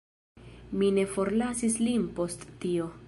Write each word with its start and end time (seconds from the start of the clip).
Mi 0.81 0.89
ne 0.95 1.03
forlasis 1.17 1.77
lin 1.89 2.09
post 2.21 2.49
tio. 2.65 2.91